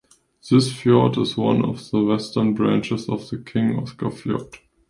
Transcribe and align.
This 0.49 0.73
fjord 0.75 1.15
is 1.19 1.37
one 1.37 1.63
of 1.63 1.91
the 1.91 2.03
western 2.03 2.55
branches 2.55 3.07
of 3.07 3.29
the 3.29 3.37
King 3.37 3.77
Oscar 3.77 4.09
Fjord. 4.09 4.57